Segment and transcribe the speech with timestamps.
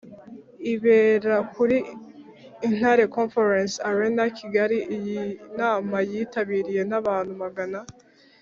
[0.73, 1.77] Ibera kuri
[2.67, 5.21] intare conference arena kigali iyi
[5.59, 7.79] nama yitabiriwe n abantu magana